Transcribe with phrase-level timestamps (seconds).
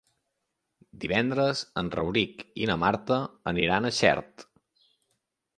[1.03, 3.21] Divendres en Rauric i na Marta
[3.55, 4.51] aniran a Xert.